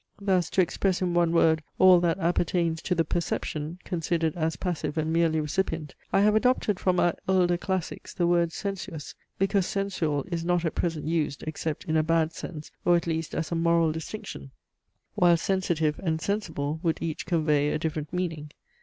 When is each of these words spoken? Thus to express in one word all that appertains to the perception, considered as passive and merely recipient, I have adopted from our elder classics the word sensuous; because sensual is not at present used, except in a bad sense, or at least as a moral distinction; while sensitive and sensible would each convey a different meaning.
Thus 0.19 0.49
to 0.49 0.61
express 0.61 0.99
in 1.03 1.13
one 1.13 1.31
word 1.31 1.61
all 1.77 1.99
that 1.99 2.17
appertains 2.17 2.81
to 2.81 2.95
the 2.95 3.05
perception, 3.05 3.77
considered 3.83 4.35
as 4.35 4.55
passive 4.55 4.97
and 4.97 5.13
merely 5.13 5.39
recipient, 5.39 5.93
I 6.11 6.21
have 6.21 6.33
adopted 6.35 6.79
from 6.79 6.99
our 6.99 7.13
elder 7.29 7.55
classics 7.55 8.11
the 8.11 8.25
word 8.25 8.51
sensuous; 8.51 9.13
because 9.37 9.67
sensual 9.67 10.25
is 10.31 10.43
not 10.43 10.65
at 10.65 10.73
present 10.73 11.05
used, 11.05 11.43
except 11.45 11.85
in 11.85 11.95
a 11.95 12.01
bad 12.01 12.33
sense, 12.33 12.71
or 12.83 12.95
at 12.95 13.05
least 13.05 13.35
as 13.35 13.51
a 13.51 13.55
moral 13.55 13.91
distinction; 13.91 14.49
while 15.13 15.37
sensitive 15.37 15.99
and 16.01 16.19
sensible 16.19 16.79
would 16.81 16.99
each 16.99 17.27
convey 17.27 17.69
a 17.69 17.77
different 17.77 18.11
meaning. 18.11 18.49